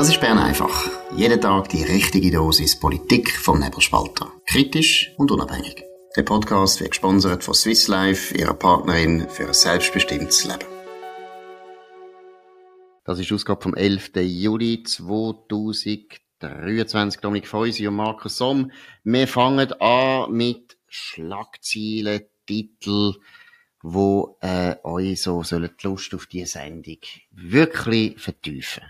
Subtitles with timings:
[0.00, 0.88] Das ist Bern einfach.
[1.14, 4.32] Jeden Tag die richtige Dosis Politik vom Nebelspalter.
[4.46, 5.84] Kritisch und unabhängig.
[6.16, 10.64] Der Podcast wird gesponsert von Swiss Life, ihrer Partnerin für ein selbstbestimmtes Leben.
[13.04, 14.12] Das ist Ausgabe vom 11.
[14.22, 17.20] Juli 2023.
[17.20, 18.72] Dominik Feusi und Markus Somm.
[19.04, 23.16] Wir fangen an mit Schlagzeilen, Titel,
[23.82, 27.00] wo äh, euch so sollen die Lust auf diese Sendung
[27.32, 28.84] wirklich vertiefen.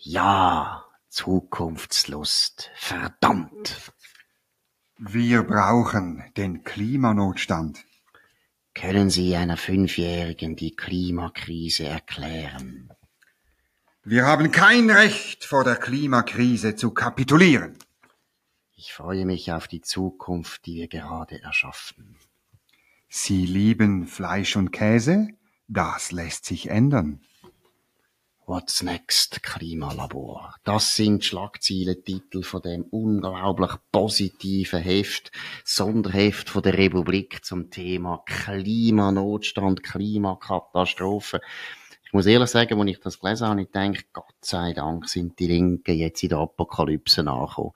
[0.00, 2.70] Ja, Zukunftslust.
[2.76, 3.92] Verdammt.
[4.96, 7.84] Wir brauchen den Klimanotstand.
[8.74, 12.92] Können Sie einer Fünfjährigen die Klimakrise erklären?
[14.04, 17.76] Wir haben kein Recht, vor der Klimakrise zu kapitulieren.
[18.76, 22.16] Ich freue mich auf die Zukunft, die wir gerade erschaffen.
[23.08, 25.26] Sie lieben Fleisch und Käse?
[25.66, 27.20] Das lässt sich ändern.
[28.48, 29.42] What's next?
[29.42, 30.54] Klimalabor.
[30.64, 35.30] Das sind Schlagzeilentitel von dem unglaublich positiven Heft,
[35.66, 41.42] Sonderheft von der Republik zum Thema Klimanotstand, Klimakatastrophe.
[42.06, 45.38] Ich muss ehrlich sagen, als ich das gelesen habe, ich denke, Gott sei Dank sind
[45.38, 47.72] die Linken jetzt in der Apokalypse nachgekommen.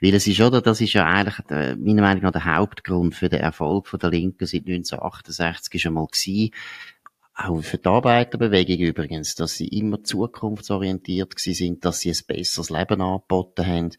[0.00, 3.28] Weil es ist, oder, das ist ja eigentlich, der, meiner Meinung nach, der Hauptgrund für
[3.28, 6.50] den Erfolg der Linken seit 1968 ist einmal gewesen,
[7.36, 12.70] auch für die Arbeiterbewegung übrigens, dass sie immer zukunftsorientiert gewesen sind, dass sie ein besseres
[12.70, 13.90] Leben angeboten haben,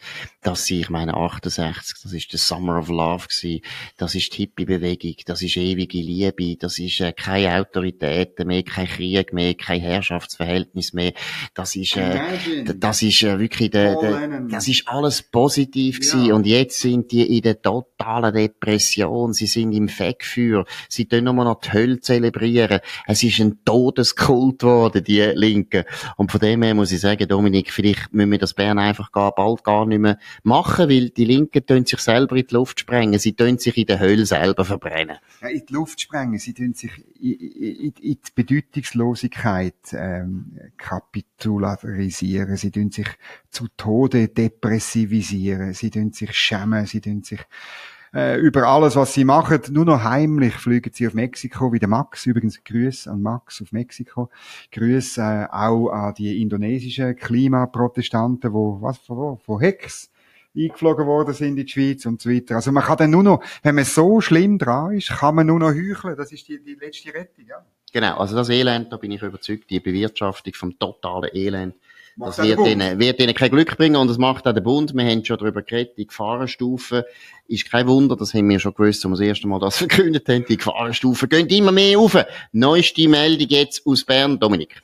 [0.41, 3.61] dass sie, ich meine, 68, das ist der Summer of Love gewesen,
[3.97, 8.88] das ist die Hippie-Bewegung, das ist ewige Liebe, das ist äh, keine Autoritäten mehr, kein
[8.88, 11.13] Krieg mehr, kein Herrschaftsverhältnis mehr,
[11.53, 16.25] das ist, äh, das ist äh, wirklich, der, der, das ist alles positiv gewesen.
[16.25, 16.33] Ja.
[16.33, 21.33] und jetzt sind die in der totalen Depression, sie sind im Fettfeuer, sie tun nur
[21.35, 25.83] noch die Hölle zelebrieren, es ist ein Todeskult geworden, die Linken.
[26.16, 29.34] Und von dem her muss ich sagen, Dominik, vielleicht müssen wir das Bern einfach gar,
[29.34, 33.19] bald gar nicht mehr machen, weil die Linken tun sich selber in die Luft sprengen.
[33.19, 35.18] Sie tun sich in der Hölle selber verbrennen.
[35.41, 36.40] Ja, in die Luft sprengen.
[36.40, 42.57] Sie tun sich in, in, in die Bedeutungslosigkeit ähm, kapitularisieren.
[42.57, 43.07] Sie tun sich
[43.50, 45.74] zu Tode depressivisieren.
[45.74, 46.85] Sie tun sich schämen.
[46.85, 47.41] Sie tun sich
[48.17, 49.61] äh, über alles, was sie machen.
[49.69, 52.25] Nur noch heimlich fliegen sie auf Mexiko, wie der Max.
[52.25, 54.31] Übrigens Grüße an Max auf Mexiko.
[54.72, 60.09] Grüße äh, auch an die indonesischen Klimaprotestanten, wo, was, von, von Hex
[60.56, 62.56] eingeflogen worden sind in die Schweiz und so weiter.
[62.56, 65.59] Also man kann dann nur noch, wenn man so schlimm dran ist, kann man nur
[65.59, 66.17] noch heucheln.
[66.17, 67.63] Das ist die, die letzte Rettung, ja.
[67.94, 71.75] Genau, also das Elend, da bin ich überzeugt, die Bewirtschaftung vom totalen Elend,
[72.17, 74.94] das wird ihnen, wird ihnen kein Glück bringen und das macht auch der Bund.
[74.94, 77.05] Wir haben schon darüber geredet, die Gefahrenstufe
[77.47, 80.27] ist kein Wunder, das haben wir schon gewusst, als wir das erste Mal das verkündet
[80.27, 80.45] haben.
[80.50, 82.17] Die Gefahrenstufen gehen immer mehr auf.
[82.51, 84.81] Neueste Meldung jetzt aus Bern, Dominik.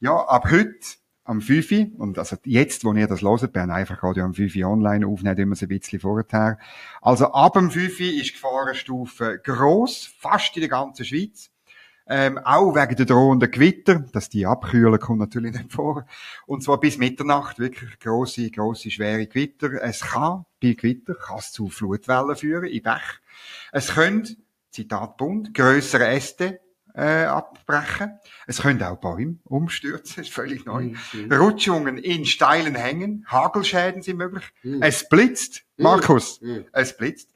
[0.00, 0.76] Ja, ab heute
[1.24, 1.98] am 5.
[1.98, 5.56] und also jetzt, wo ihr das hört, Bern einfach Radio am 5 online aufnehmen, immer
[5.56, 6.58] so ein bisschen vorher.
[7.02, 11.50] Also ab dem 5 ist die Gefahrenstufe gross, fast in der ganzen Schweiz.
[12.08, 16.06] Ähm, auch wegen der drohenden Gewitter, dass die abkühlen, kommt natürlich nicht vor.
[16.46, 19.82] Und zwar bis Mitternacht, wirklich grosse, grosse, schwere Gewitter.
[19.82, 23.20] Es kann, bei Gewitter, kann es zu Flutwellen führen, in Bech.
[23.72, 24.36] Es können,
[24.70, 26.60] Zitat Bund, grössere Äste,
[26.96, 28.18] äh, abbrechen.
[28.46, 30.94] Es können auch Bäume umstürzen, ist völlig neu.
[31.12, 31.32] Mhm.
[31.32, 34.44] Rutschungen in steilen Hängen, Hagelschäden sind möglich.
[34.62, 34.82] Mhm.
[34.82, 36.66] Es blitzt, Markus, mhm.
[36.72, 37.34] es blitzt.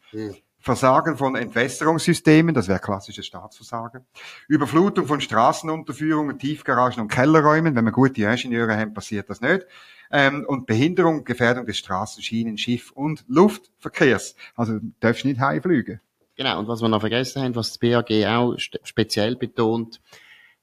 [0.60, 4.04] Versagen von Entwässerungssystemen, das wäre klassisches Staatsversagen,
[4.46, 9.66] Überflutung von Straßenunterführungen, Tiefgaragen und Kellerräumen, wenn wir gute Ingenieure haben, passiert das nicht,
[10.10, 14.36] ähm, und Behinderung, Gefährdung des Straßen, Schienen, Schiff und Luftverkehrs.
[14.54, 16.00] Also du darfst nicht heimfliegen.
[16.36, 20.00] Genau, und was wir noch vergessen haben, was das BAG auch speziell betont,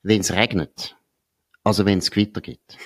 [0.04, 0.96] wenn es regnet,
[1.64, 2.78] also wenn es Gewitter gibt,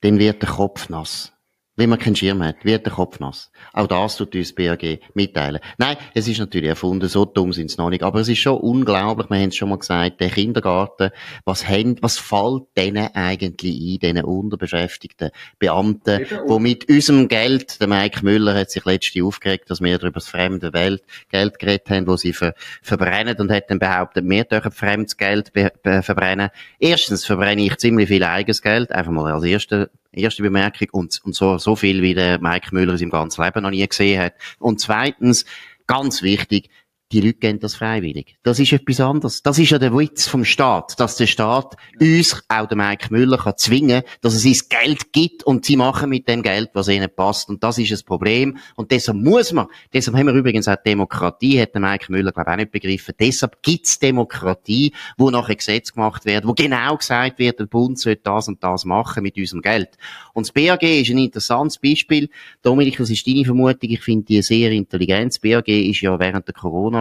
[0.00, 1.33] dann wird der Kopf nass.
[1.76, 3.50] Wenn man keinen Schirm hat, wird der Kopf nass.
[3.72, 5.60] Auch das tut uns BAG mitteilen.
[5.76, 8.04] Nein, es ist natürlich erfunden, so dumm sind es noch nicht.
[8.04, 11.10] Aber es ist schon unglaublich, wir haben es schon mal gesagt, der Kindergarten,
[11.44, 17.88] was haben, was fällt denen eigentlich ein, diesen unterbeschäftigten Beamten, die mit unserem Geld, der
[17.88, 22.06] Mike Müller hat sich letztens aufgeregt, dass wir darüber das fremde Welt, Geld geredet haben,
[22.06, 25.50] wo sie ver, verbrennen und hat dann behauptet, wir dürfen fremdes Geld
[25.82, 26.50] verbrennen.
[26.78, 30.88] Erstens verbrenne ich ziemlich viel eigenes Geld, einfach mal als erste Erste Bemerkung.
[30.92, 33.86] Und, und so, so viel wie der Mike Müller es im ganzen Leben noch nie
[33.86, 34.34] gesehen hat.
[34.58, 35.44] Und zweitens,
[35.86, 36.70] ganz wichtig,
[37.14, 38.36] die Leute gehen das freiwillig.
[38.42, 39.42] Das ist etwas anderes.
[39.42, 43.38] Das ist ja der Witz vom Staat, dass der Staat uns, auch der Mike Müller,
[43.38, 47.08] kann zwingen, dass es uns Geld gibt und sie machen mit dem Geld, was ihnen
[47.14, 47.48] passt.
[47.48, 48.58] Und das ist ein Problem.
[48.74, 52.50] Und deshalb muss man, deshalb haben wir übrigens auch Demokratie, hat der Mike Müller, glaube
[52.50, 53.14] ich, auch nicht begriffen.
[53.20, 58.16] Deshalb gibt's Demokratie, wo nachher Gesetz gemacht wird, wo genau gesagt wird, der Bund soll
[58.16, 59.90] das und das machen mit unserem Geld.
[60.32, 62.28] Und das BAG ist ein interessantes Beispiel.
[62.62, 63.88] Dominik, was ist deine Vermutung?
[63.88, 65.32] Ich finde die sehr intelligent.
[65.32, 66.54] Das BAG ist ja während der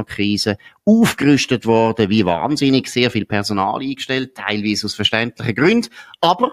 [0.03, 5.89] Corona-Krise aufgerüstet worden, wie wahnsinnig, sehr viel Personal eingestellt, teilweise aus verständlichen Gründen.
[6.21, 6.51] Aber,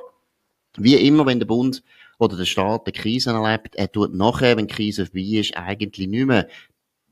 [0.77, 1.83] wie immer, wenn der Bund
[2.19, 6.09] oder der Staat eine Krise erlebt, er tut nachher, wenn die Krise vorbei ist, eigentlich
[6.09, 6.49] nicht mehr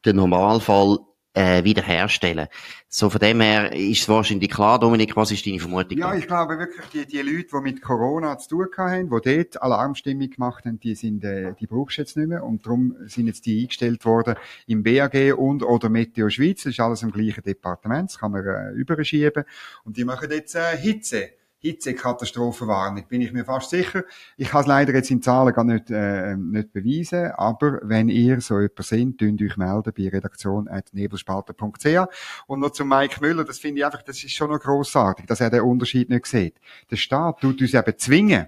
[0.04, 0.98] den Normalfall
[1.38, 2.48] äh, wiederherstellen.
[2.88, 5.96] So von dem her ist es wahrscheinlich klar, Dominik, was ist deine Vermutung?
[5.96, 9.62] Ja, ich glaube wirklich, die, die Leute, die mit Corona zu tun haben, die dort
[9.62, 13.28] Alarmstimmung gemacht haben, die sind, äh, die brauchst du jetzt nicht mehr und darum sind
[13.28, 14.34] jetzt die eingestellt worden
[14.66, 18.44] im BAG und oder Meteo Schweiz, das ist alles im gleichen Departement, das kann man
[18.44, 19.44] äh, überschieben
[19.84, 21.30] und die machen jetzt äh, Hitze.
[21.60, 24.04] Hitzekatastrophenwarnung, bin ich mir fast sicher.
[24.36, 28.40] Ich kann es leider jetzt in Zahlen gar nicht, äh, nicht beweisen, aber wenn ihr
[28.40, 32.06] so jemand sind, dünnt euch melden bei redaktion.nebelspalter.ch.
[32.46, 35.40] Und noch zu Mike Müller, das finde ich einfach, das ist schon noch grossartig, dass
[35.40, 36.54] er den Unterschied nicht sieht.
[36.90, 38.46] Der Staat tut uns eben zwingen,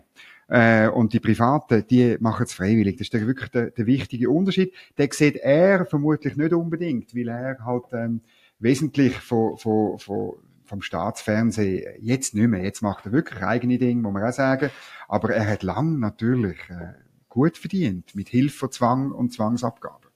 [0.50, 2.96] äh, und die Privaten, die machen es freiwillig.
[2.96, 4.74] Das ist wirklich der, der wichtige Unterschied.
[4.98, 8.20] Den sieht er vermutlich nicht unbedingt, weil er halt ähm,
[8.58, 10.34] wesentlich von, von, von
[10.70, 12.62] vom Staatsfernsehen jetzt nicht mehr.
[12.62, 14.70] Jetzt macht er wirklich eigene Dinge, muss man auch sagen.
[15.08, 16.94] Aber er hat lang natürlich äh,
[17.28, 20.09] gut verdient mit Hilfe von Zwang und Zwangsabgaben.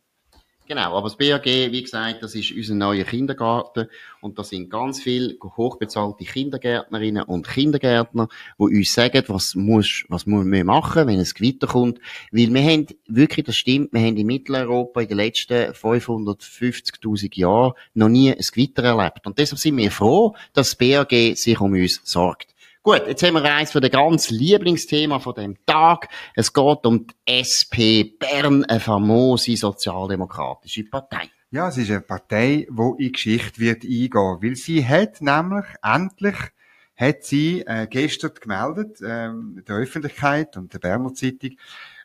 [0.66, 3.86] Genau, aber das BAG, wie gesagt, das ist unser neuer Kindergarten
[4.22, 8.28] und da sind ganz viele hochbezahlte Kindergärtnerinnen und Kindergärtner,
[8.58, 12.00] die uns sagen, was muss, was muss man machen, wenn es weiterkommt.
[12.32, 17.74] Weil wir haben, wirklich, das stimmt, wir haben in Mitteleuropa in den letzten 550.000 Jahren
[17.92, 19.26] noch nie ein Gewitter erlebt.
[19.26, 22.53] Und deshalb sind wir froh, dass das BAG sich um uns sorgt.
[22.86, 26.06] Gut, jetzt haben wir eins von den ganz Lieblingsthema von dem Tag.
[26.34, 31.30] Es geht um die SP Bern, eine famose sozialdemokratische Partei.
[31.50, 36.36] Ja, es ist eine Partei, wo in Geschichte wird eingehen, weil sie hat nämlich endlich
[36.94, 41.52] hat sie äh, gestern gemeldet ähm, der Öffentlichkeit und der Berner Zeitung,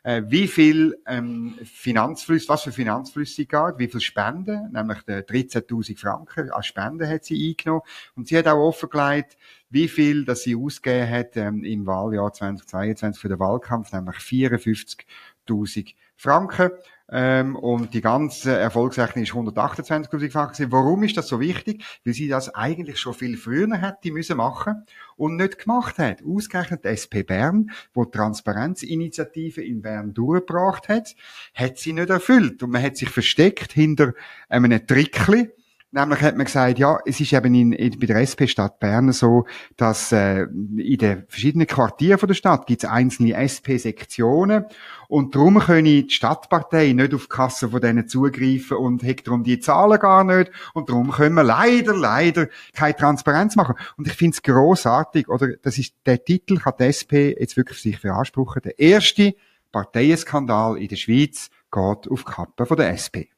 [0.02, 6.50] äh, wie viel ähm, Finanzflüsse, was für Finanzflüsse geht, wie viel Spenden, nämlich 13.000 Franken
[6.50, 7.82] als Spenden hat sie eingenommen
[8.16, 9.36] und sie hat auch offengelegt,
[9.68, 15.94] wie viel dass sie ausgegeben hat ähm, im Wahljahr 2022 für den Wahlkampf, nämlich 54.000
[16.16, 16.70] Franken.
[17.12, 20.72] Ähm, und die ganze Erfolgsrechnung ist 128.000 Franken.
[20.72, 21.84] Warum ist das so wichtig?
[22.04, 24.84] Weil sie das eigentlich schon viel früher hätte müssen machen
[25.16, 26.22] und nicht gemacht hat.
[26.24, 31.14] Ausgerechnet SP Bern, wo die Transparenzinitiative in Bern durchgebracht hat,
[31.54, 32.62] hat sie nicht erfüllt.
[32.62, 34.14] Und man hat sich versteckt hinter
[34.48, 35.50] einem Trickli,
[35.92, 39.10] Nämlich hat man gesagt, ja, es ist eben in, in, bei der SP Stadt Bern
[39.10, 39.46] so,
[39.76, 44.66] dass äh, in den verschiedenen Quartieren der Stadt gibt es einzelne SP-Sektionen
[45.08, 49.42] und darum können die Stadtpartei nicht auf die Kasse von denen zugreifen und hat darum
[49.42, 53.74] die Zahlen gar nicht und darum können wir leider, leider keine Transparenz machen.
[53.96, 57.78] Und ich finde es grossartig, oder das ist der Titel, kann die SP jetzt wirklich
[57.78, 59.34] für sich beanspruchen, der erste
[59.72, 63.30] Parteienskandal in der Schweiz geht auf die Kappe von der SP.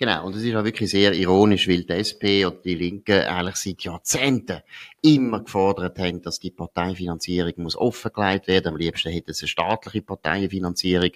[0.00, 3.56] Genau, und es ist auch wirklich sehr ironisch, weil die SP und die Linken eigentlich
[3.56, 4.62] seit Jahrzehnten
[5.02, 8.68] immer gefordert haben, dass die Parteienfinanzierung muss offengelegt werden.
[8.68, 11.10] Am liebsten hätten sie eine staatliche Parteienfinanzierung.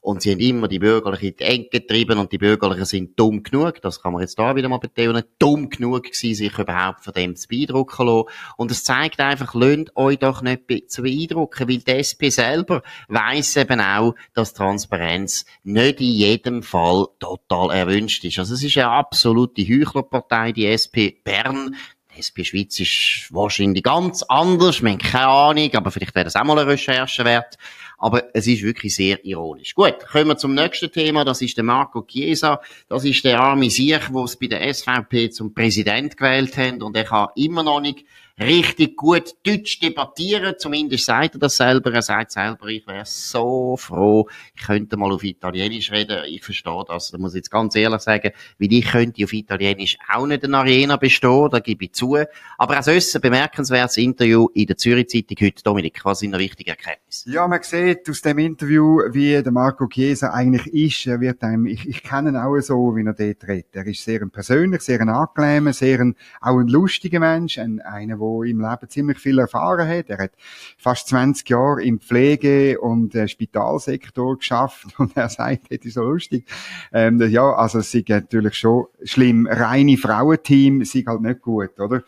[0.00, 3.42] Und sie haben immer die Bürgerlichen in die Enge getrieben und die Bürgerlichen sind dumm
[3.42, 7.12] genug, das kann man jetzt da wieder mal betonen, dumm genug gewesen, sich überhaupt von
[7.12, 8.28] dem zu beeindrucken lassen.
[8.56, 13.56] Und es zeigt einfach, lönt euch doch nicht zu beeindrucken, weil die SP selber weiss
[13.56, 18.38] eben auch, dass Transparenz nicht in jedem Fall total erwünscht ist.
[18.38, 21.76] Also es ist eine absolute Heuchlerpartei, die SP Bern.
[22.14, 26.36] Die SP Schweiz ist wahrscheinlich ganz anders, wir haben keine Ahnung, aber vielleicht wäre das
[26.36, 27.58] auch mal eine Recherche wert.
[27.98, 29.74] Aber es ist wirklich sehr ironisch.
[29.74, 31.24] Gut, kommen wir zum nächsten Thema.
[31.24, 32.60] Das ist der Marco Chiesa.
[32.88, 36.82] Das ist der arme Sieg, der es bei der SVP zum Präsident gewählt haben.
[36.82, 38.04] Und er kann immer noch nicht
[38.38, 40.54] richtig gut Deutsch debattieren.
[40.58, 41.92] Zumindest sagt er das selber.
[41.92, 46.24] Er sagt selber, ich wäre so froh, ich könnte mal auf Italienisch reden.
[46.26, 47.10] Ich verstehe das.
[47.10, 50.58] Da muss ich jetzt ganz ehrlich sagen, weil ich könnte auf Italienisch auch nicht eine
[50.58, 52.16] Arena bestehen, da gebe ich zu.
[52.58, 55.62] Aber auch sonst ein bemerkenswertes Interview in der Zürich Zeitung heute.
[55.62, 57.30] Dominik, was sind noch wichtige Erkenntnisse?
[57.30, 61.06] Ja, man sieht aus dem Interview, wie der Marco Chiesa eigentlich ist.
[61.06, 63.74] Er wird einem, ich, ich kenne ihn auch so, wie er dort redet.
[63.74, 67.80] Er ist sehr ein persönlich, sehr ein angenehmer, sehr ein, auch ein lustiger Mensch, ein,
[67.80, 70.10] einer, der im Leben ziemlich viel erfahren hat.
[70.10, 70.32] Er hat
[70.76, 76.02] fast 20 Jahre im Pflege- und äh, Spitalsektor geschafft und er sagt, das ist so
[76.02, 76.46] lustig.
[76.92, 79.46] Ähm, ja, also es ist natürlich schon schlimm.
[79.46, 82.02] Reine Frauenteam sind halt nicht gut, oder?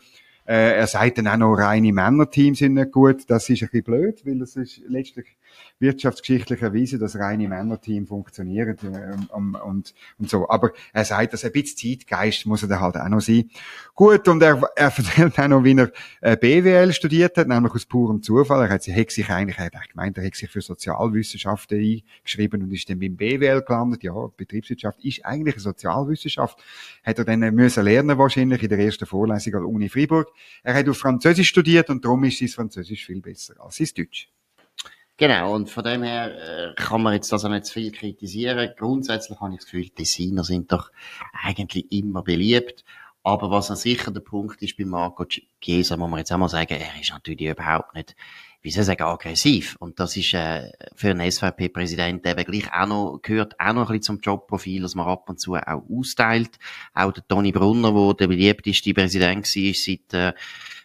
[0.49, 3.29] Äh, er sagt dann auch noch, reine Männerteams sind nicht gut.
[3.29, 5.37] Das ist ein bisschen blöd, weil es ist letztlich
[5.79, 10.49] wirtschaftsgeschichtlich erwiesen, dass reine Männerteam funktionieren äh, und, und, und so.
[10.49, 13.49] Aber er sagt, dass ein bisschen Zeitgeist muss er da halt auch noch sein.
[13.95, 17.85] Gut, und er, er erzählt auch noch, wie er äh, BWL studiert hat, nämlich aus
[17.85, 18.61] purem Zufall.
[18.61, 22.71] Er hat, hat sich eigentlich, er hat gemeint, er hat sich für Sozialwissenschaften eingeschrieben und
[22.73, 24.03] ist dann beim BWL gelandet.
[24.03, 26.59] Ja, Betriebswirtschaft ist eigentlich eine Sozialwissenschaft.
[27.03, 30.29] Hat er dann müssen lernen wahrscheinlich in der ersten Vorlesung an der Uni Freiburg.
[30.63, 34.29] Er hat auf Französisch studiert und darum ist sein Französisch viel besser als sein Deutsch.
[35.19, 38.71] Genau, und von dem her äh, kann man jetzt das auch nicht zu viel kritisieren.
[38.77, 40.91] Grundsätzlich habe ich das Gefühl, Designer sind doch
[41.33, 42.85] eigentlich immer beliebt.
[43.21, 46.73] Aber was sicher der Punkt ist bei Marco Chiesa, muss man jetzt auch mal sagen,
[46.73, 48.15] er ist natürlich überhaupt nicht,
[48.61, 49.75] wie soll ich sagen, aggressiv.
[49.81, 53.99] Und das ist äh, für einen SVP-Präsident eben gleich auch noch, gehört auch noch ein
[53.99, 56.57] bisschen zum Jobprofil, dass man ab und zu auch austeilt.
[56.93, 60.33] Auch der Toni Brunner, der der beliebteste Präsident war seit äh,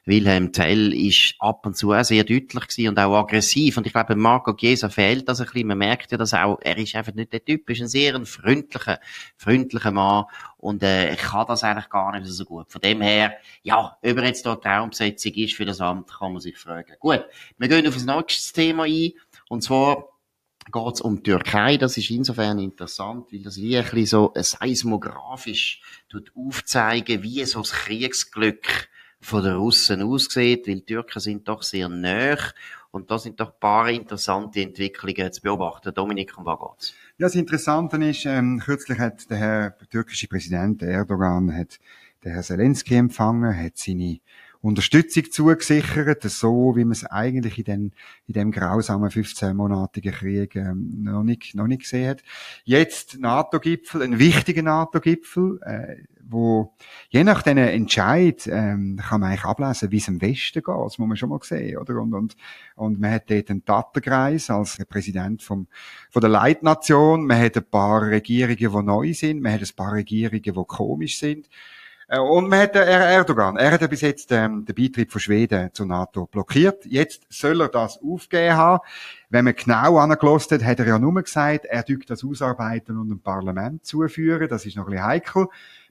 [0.06, 3.78] Wilhelm Tell ist ab und zu auch sehr deutlich gewesen und auch aggressiv.
[3.78, 5.68] Und ich glaube, Marco Chiesa fehlt das ein bisschen.
[5.68, 6.58] Man merkt ja das auch.
[6.60, 7.68] Er ist einfach nicht der Typ.
[7.68, 9.00] Er ist ein sehr freundlicher,
[9.36, 10.24] freundlicher Mann.
[10.58, 12.70] Und, äh, ich kann das eigentlich gar nicht so gut.
[12.70, 16.40] Von dem her, ja, ob er jetzt da Traumbesetzung ist für das Amt, kann man
[16.40, 16.94] sich fragen.
[17.00, 17.24] Gut.
[17.56, 19.12] Wir gehen auf das nächste Thema ein.
[19.48, 20.10] Und zwar,
[20.70, 21.76] geht es um die Türkei.
[21.76, 25.80] Das ist insofern interessant, weil das wie ein bisschen so seismografisch
[26.34, 28.88] aufzeigen, wie so das Kriegsglück
[29.24, 32.36] von den Russen aussieht, weil die Türken sind doch sehr nah
[32.90, 35.92] und da sind doch ein paar interessante Entwicklungen zu beobachten.
[35.94, 36.94] Dominik, um was geht's?
[37.18, 41.80] Ja, das Interessante ist, ähm, kürzlich hat der Herr türkische Präsident Erdogan hat
[42.22, 44.20] der Herr Zelensky empfangen, hat seine
[44.60, 47.92] Unterstützung zugesichert, so wie man es eigentlich in, den,
[48.26, 52.22] in dem grausamen 15-monatigen Krieg ähm, noch, nicht, noch nicht gesehen hat.
[52.64, 55.96] Jetzt NATO-Gipfel, ein wichtiger NATO-Gipfel, äh,
[56.28, 56.74] wo
[57.10, 60.74] je nach diesen Entscheid ähm, kann man eigentlich ablesen, wie es im Westen geht.
[60.74, 62.00] Das muss man schon mal sehen, oder?
[62.00, 62.36] Und, und,
[62.76, 65.66] und man hat dort einen Tattenkreis als Präsident vom,
[66.10, 67.26] von der Leitnation.
[67.26, 69.42] Man hat ein paar Regierungen, die neu sind.
[69.42, 71.48] Man hat ein paar Regierungen, die komisch sind.
[72.08, 75.70] Äh, und man hat Erdogan, er hat ja bis jetzt ähm, den Beitritt von Schweden
[75.72, 76.84] zur NATO blockiert.
[76.86, 78.80] Jetzt soll er das aufgeben haben.
[79.30, 83.08] Wenn man genau angelost hat, hat er ja nur gesagt, er tut das ausarbeiten und
[83.08, 84.48] dem Parlament zuführen.
[84.48, 85.46] Das ist noch ein bisschen heikel.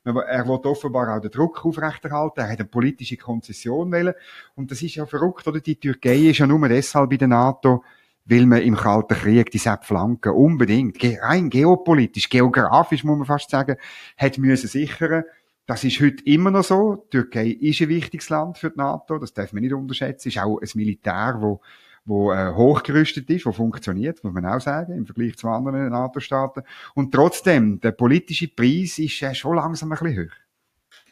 [0.05, 2.41] Er will offenbar auch den Druck aufrechterhalten.
[2.41, 4.13] Er hat eine politische Konzession wählen.
[4.55, 5.61] Und das ist ja verrückt, oder?
[5.61, 7.83] Die Türkei ist ja nur deshalb bei der NATO,
[8.25, 13.77] weil man im Kalten Krieg die Flanken unbedingt, rein geopolitisch, geografisch muss man fast sagen,
[14.17, 15.23] hat müssen sichern.
[15.65, 17.05] Das ist heute immer noch so.
[17.05, 19.17] Die Türkei ist ein wichtiges Land für die NATO.
[19.17, 20.27] Das darf man nicht unterschätzen.
[20.27, 21.61] Es ist auch ein Militär, wo
[22.05, 26.63] wo äh, hochgerüstet ist, wo funktioniert, muss man auch sagen, im Vergleich zu anderen NATO-Staaten.
[26.95, 30.33] Und trotzdem, der politische Preis ist äh, schon langsam ein bisschen hoch.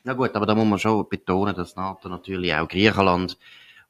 [0.03, 3.38] Ja gut, aber da muss man schon betonen, dass NATO natürlich auch Griechenland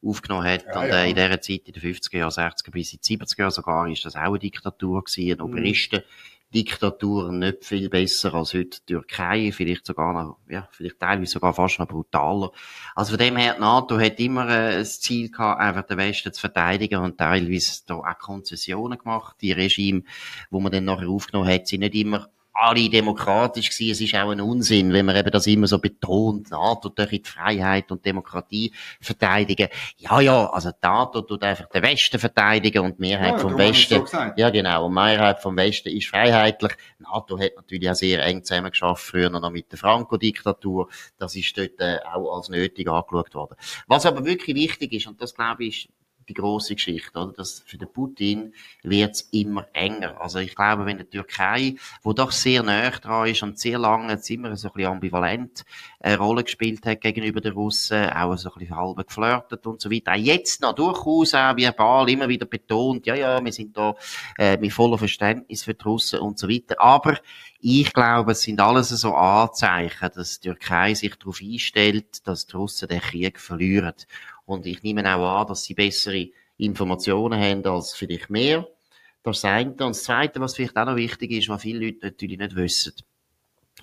[0.03, 0.65] aufgenommen hat.
[0.65, 3.39] Ja, und äh, in dieser Zeit, in den 50er Jahren, 60er bis in die 70er
[3.39, 5.99] Jahren sogar, ist das auch eine Diktatur gewesen, ein Oberisten.
[5.99, 6.40] Mhm.
[6.53, 11.53] Diktaturen nicht viel besser als heute die Türkei, vielleicht sogar noch, ja, vielleicht teilweise sogar
[11.53, 12.51] fast noch brutaler.
[12.93, 16.33] Also von dem her, die NATO hat immer äh, das Ziel gehabt, einfach den Westen
[16.33, 19.37] zu verteidigen und teilweise da auch Konzessionen gemacht.
[19.41, 20.03] Die Regime,
[20.49, 23.91] wo man dann nachher aufgenommen hat, sind nicht immer alle demokratisch gewesen.
[23.91, 27.23] Es ist auch ein Unsinn, wenn man eben das immer so betont, NATO durch die
[27.23, 29.69] Freiheit und Demokratie verteidigen.
[29.97, 34.05] Ja, ja, also NATO tut einfach den Westen verteidigen und die Mehrheit ja, vom Westen.
[34.05, 34.85] So ja, genau.
[34.85, 36.73] Und die Mehrheit vom Westen ist freiheitlich.
[36.99, 40.89] NATO hat natürlich auch sehr eng zusammengeschafft, früher noch mit der Franco-Diktatur.
[41.17, 43.55] Das ist dort äh, auch als nötig angeschaut worden.
[43.87, 45.89] Was aber wirklich wichtig ist, und das glaube ich, ist
[46.27, 47.33] die große Geschichte, oder?
[47.33, 50.19] Das, für den Putin wird's immer enger.
[50.21, 54.13] Also ich glaube, wenn die Türkei, wo doch sehr nah dran ist und sehr lange
[54.13, 55.65] jetzt immer so ein bisschen ambivalent
[55.99, 59.91] eine Rolle gespielt hat gegenüber den Russen, auch so ein bisschen halb geflirtet und so
[59.91, 63.95] weiter, auch jetzt noch durchaus auch verbal immer wieder betont, ja, ja, wir sind da
[64.37, 66.79] äh, mit voller Verständnis für die Russen und so weiter.
[66.79, 67.17] Aber
[67.63, 72.55] ich glaube, es sind alles so Anzeichen, dass die Türkei sich darauf einstellt, dass die
[72.55, 73.93] Russen den Krieg verlieren.
[74.51, 76.27] Und ich nehme auch an, dass sie bessere
[76.57, 78.67] Informationen haben als vielleicht mehr.
[79.23, 79.69] Das ist das eine.
[79.69, 82.93] Und das zweite, was vielleicht auch noch wichtig ist, was viele Leute natürlich nicht wissen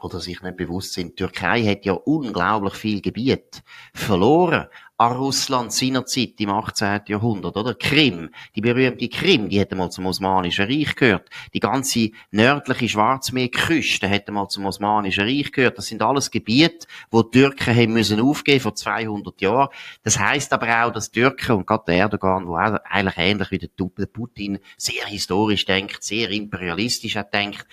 [0.02, 1.12] oder sich nicht bewusst sind.
[1.12, 3.62] Die Türkei hat ja unglaublich viel Gebiet
[3.94, 4.66] verloren
[5.00, 7.02] an Russland seinerzeit im 18.
[7.06, 7.74] Jahrhundert, oder?
[7.74, 11.30] Krim, die berühmte Krim, die hätte mal zum Osmanischen Reich gehört.
[11.54, 15.78] Die ganze nördliche Schwarzmeerküste hätte mal zum Osmanischen Reich gehört.
[15.78, 19.68] Das sind alles Gebiete, wo die Türken haben müssen aufgeben vor 200 Jahren.
[20.02, 23.58] Das heißt aber auch, dass Türken und gerade der Erdogan, wo auch eigentlich ähnlich wie
[23.58, 27.68] der Putin sehr historisch denkt, sehr imperialistisch hat denkt,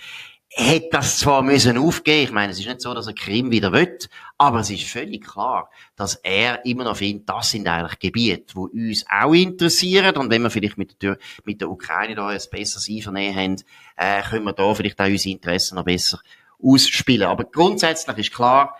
[0.58, 3.72] hätte das zwar müssen aufgeben, ich meine, es ist nicht so, dass er Krim wieder
[3.72, 3.98] will,
[4.38, 8.88] aber es ist völlig klar, dass er immer noch findet, das sind eigentlich Gebiete, die
[8.90, 12.88] uns auch interessieren und wenn wir vielleicht mit der, mit der Ukraine da ein besseres
[12.88, 13.56] Einvernehmen haben,
[13.96, 16.20] äh, können wir da vielleicht auch unsere Interessen noch besser
[16.62, 17.28] ausspielen.
[17.28, 18.78] Aber grundsätzlich ist klar,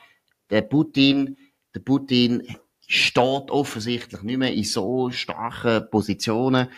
[0.49, 1.37] der Putin,
[1.75, 2.56] der Putin
[2.87, 6.68] steht offensichtlich nicht mehr in so starken Positionen,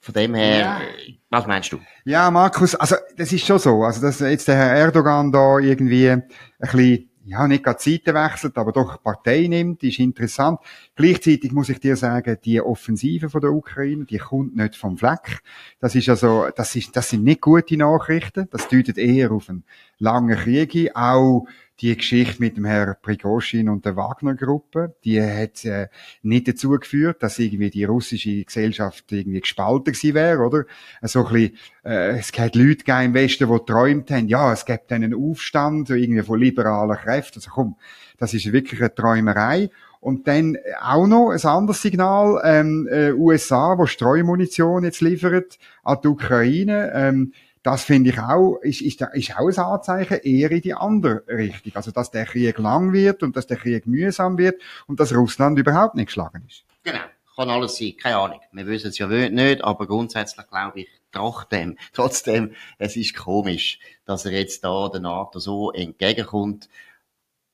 [0.00, 0.80] von dem her, ja.
[1.28, 1.78] was meinst du?
[2.04, 3.84] Ja, Markus, also das ist schon so.
[3.84, 6.24] Also dass jetzt der Herr Erdogan da irgendwie ein
[6.58, 10.58] bisschen, ja, nicht gerade Seiten wechselt, aber doch Partei nimmt, ist interessant.
[10.96, 15.40] Gleichzeitig muss ich dir sagen, die Offensive von der Ukraine, die kommt nicht vom Fleck.
[15.80, 18.48] Das ist also, das ist, das sind nicht gute Nachrichten.
[18.50, 19.64] Das deutet eher auf einen
[19.98, 21.46] langen Krieg Auch
[21.80, 25.88] die Geschichte mit dem Herrn Prigozhin und der Wagner-Gruppe, die hat äh,
[26.22, 30.64] nicht dazu geführt, dass irgendwie die russische Gesellschaft irgendwie gespalten gewesen wäre, oder?
[31.02, 34.92] So ein bisschen, äh, es gibt Leute im Westen, die träumt haben, ja, es gibt
[34.92, 37.38] einen Aufstand, so irgendwie von liberalen Kräften.
[37.38, 37.76] Also komm,
[38.18, 39.70] das ist wirklich eine Träumerei.
[40.00, 45.98] Und dann auch noch ein anderes Signal, ähm, äh, USA, wo Streumunition jetzt liefert an
[46.02, 46.90] die Ukraine.
[46.94, 51.22] Ähm, das finde ich auch, ist, ist, ist auch ein Anzeichen eher in die andere
[51.28, 51.72] Richtung.
[51.74, 55.58] Also, dass der Krieg lang wird und dass der Krieg mühsam wird und dass Russland
[55.58, 56.64] überhaupt nicht geschlagen ist.
[56.82, 57.00] Genau.
[57.36, 57.94] Kann alles sein.
[58.00, 58.40] Keine Ahnung.
[58.52, 64.24] Wir wissen es ja nicht, aber grundsätzlich glaube ich, trotzdem, trotzdem, es ist komisch, dass
[64.24, 66.68] er jetzt da der NATO so entgegenkommt.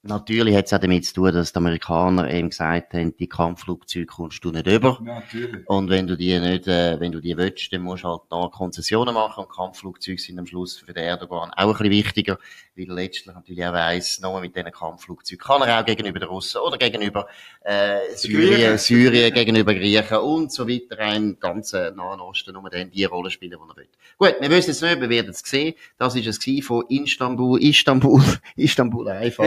[0.06, 4.06] Natürlich hat es auch damit zu tun, dass die Amerikaner eben gesagt haben, die Kampfflugzeuge
[4.06, 4.98] kommst du nicht über.
[5.02, 5.68] Natürlich.
[5.68, 8.48] Und wenn du die nicht, äh, wenn du die willst, dann musst du halt da
[8.52, 12.38] Konzessionen machen und Kampfflugzeuge sind am Schluss für den Erdogan auch ein bisschen wichtiger,
[12.76, 16.28] weil er letztlich natürlich auch weiss, nur mit diesen Kampfflugzeugen kann er auch gegenüber den
[16.28, 17.26] Russen oder gegenüber
[17.60, 23.04] äh, Syrien, Syrien gegenüber Griechen und so weiter ein ganzer Nahen Osten nur dann die
[23.04, 23.88] Rolle spielen, die er will.
[24.18, 25.74] Gut, wir wissen es nicht, wir werden es sehen.
[25.98, 28.22] Das ist es von Istanbul, Istanbul,
[28.56, 29.44] Istanbul einfach.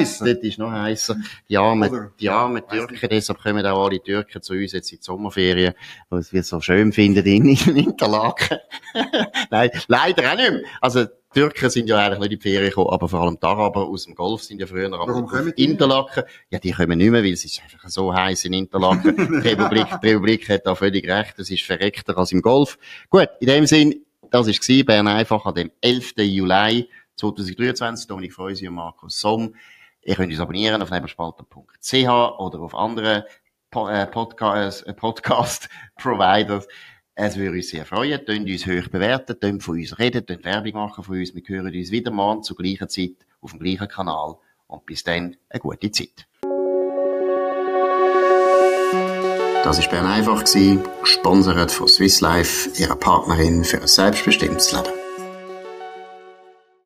[0.00, 0.34] Das ist noch heißer.
[0.34, 1.16] Das ist noch heißer.
[1.48, 5.04] Die armen, die armen Türken, deshalb kommen auch alle Türken zu uns jetzt in die
[5.04, 5.74] Sommerferien,
[6.08, 8.58] weil es wir so schön finden in, in Interlaken.
[9.50, 10.62] Nein, leider auch nicht mehr.
[10.80, 13.86] Also, Türken sind ja eigentlich nicht in die Ferien gekommen, aber vor allem die Araber
[13.86, 16.24] aus dem Golf sind ja früher noch Warum kommen die Interlaken.
[16.50, 19.14] Ja, die kommen nicht mehr, weil es ist einfach so heiß in Interlaken.
[19.42, 22.78] die Republik, die Republik hat da völlig recht, es ist verreckter als im Golf.
[23.10, 26.14] Gut, in dem Sinn, das war Bern einfach an dem 11.
[26.16, 28.06] Juli 2023.
[28.06, 29.54] Dominik Freusi und Markus Somm.
[30.08, 33.24] Ihr könnt uns abonnieren auf nebelspalter.ch oder auf anderen
[33.74, 36.66] äh, äh, Podcast Providers.
[37.14, 38.24] Es würde uns sehr freuen.
[38.24, 41.34] Tönt uns hoch bewerten, tönt von uns reden, tönt Werbung machen von uns.
[41.34, 44.36] Wir hören uns wieder morgen zur gleichen Zeit auf dem gleichen Kanal.
[44.66, 46.26] Und bis dann eine gute Zeit.
[49.62, 50.42] Das war Bern einfach,
[51.02, 54.97] gesponsert von Swiss Life, ihrer Partnerin für ein selbstbestimmtes Leben.